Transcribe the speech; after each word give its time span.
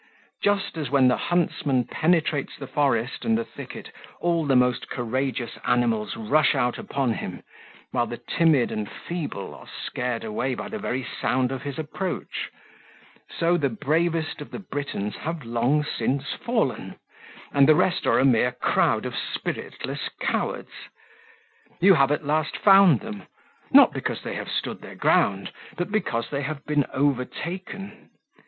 Just 0.41 0.77
as 0.79 0.89
when 0.89 1.09
the 1.09 1.15
huntsman 1.15 1.83
penetrates 1.83 2.57
the 2.57 2.65
forest 2.65 3.23
and 3.23 3.37
the 3.37 3.45
thicket, 3.45 3.91
all 4.19 4.45
the 4.47 4.55
most 4.55 4.89
courageous 4.89 5.59
animals 5.63 6.15
rush 6.15 6.55
out 6.55 6.79
upon 6.79 7.13
him, 7.13 7.43
while 7.91 8.07
the 8.07 8.17
timid 8.17 8.71
and 8.71 8.89
feeble 8.89 9.53
are 9.53 9.67
scared 9.85 10.23
away 10.23 10.55
by 10.55 10.69
the 10.69 10.79
very 10.79 11.03
sound 11.03 11.51
of 11.51 11.61
his 11.61 11.77
approach, 11.77 12.49
so 13.29 13.57
the 13.57 13.69
bravest 13.69 14.41
of 14.41 14.49
the 14.49 14.57
Britons 14.57 15.17
have 15.17 15.45
long 15.45 15.83
since 15.83 16.33
fallen; 16.33 16.95
and 17.53 17.67
the 17.69 17.75
rest 17.75 18.07
are 18.07 18.17
a 18.17 18.25
mere 18.25 18.53
crowd 18.53 19.05
of 19.05 19.13
spiritless 19.15 20.09
cowards. 20.19 20.71
You 21.79 21.93
have 21.93 22.11
at 22.11 22.25
last 22.25 22.57
found 22.57 23.01
them, 23.01 23.27
not 23.69 23.93
because 23.93 24.23
they 24.23 24.33
have 24.33 24.49
stood 24.49 24.81
their 24.81 24.95
ground, 24.95 25.51
but 25.77 25.91
because 25.91 26.31
they 26.31 26.41
have 26.41 26.65
been 26.65 26.87
overtaken. 26.91 28.09